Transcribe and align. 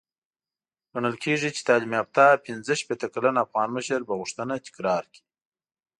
ګڼل 0.91 1.15
کېږي 1.23 1.49
چې 1.55 1.61
تعليم 1.69 1.91
يافته 1.99 2.41
پنځه 2.45 2.73
شپېته 2.81 3.07
کلن 3.13 3.35
افغان 3.45 3.69
مشر 3.75 3.99
به 4.07 4.13
غوښتنه 4.19 4.53
تکرار 4.67 5.03
کړي. 5.13 5.21